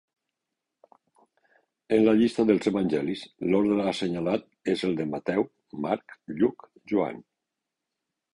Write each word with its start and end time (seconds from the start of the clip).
En 1.97 2.01
la 2.07 2.15
llista 2.21 2.45
dels 2.51 2.69
evangelis, 2.71 3.21
l'ordre 3.51 3.85
assenyalat 3.93 4.49
és 4.75 4.83
el 4.89 4.97
de 5.03 5.07
Mateu, 5.13 5.47
Marc, 5.85 6.17
Lluc, 6.41 6.67
Joan. 6.95 7.23